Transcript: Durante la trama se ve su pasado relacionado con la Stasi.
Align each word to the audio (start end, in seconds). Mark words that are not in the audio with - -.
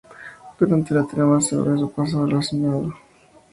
Durante 0.59 0.95
la 0.95 1.05
trama 1.05 1.39
se 1.39 1.55
ve 1.57 1.77
su 1.77 1.91
pasado 1.91 2.25
relacionado 2.25 2.79
con 2.81 2.89
la 2.89 2.95
Stasi. 2.95 3.03